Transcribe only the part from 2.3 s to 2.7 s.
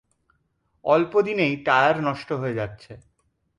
হয়ে